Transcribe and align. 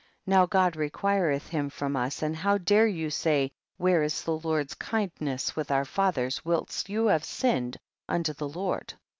now 0.25 0.47
God 0.47 0.75
requireth 0.75 1.49
him 1.49 1.69
from 1.69 1.95
us, 1.95 2.23
and 2.23 2.35
how 2.35 2.57
dare 2.57 2.87
you 2.87 3.11
say, 3.11 3.51
where 3.77 4.01
is 4.01 4.23
the 4.23 4.35
Lord's 4.35 4.73
kindness 4.73 5.55
with 5.55 5.69
our 5.69 5.85
fathers, 5.85 6.43
whilst 6.43 6.89
you 6.89 7.05
have 7.05 7.21
ainned 7.21 7.77
unto 8.09 8.33
the 8.33 8.49
Lord 8.49 8.95